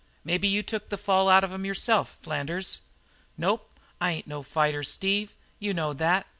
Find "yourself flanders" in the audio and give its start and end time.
1.63-2.81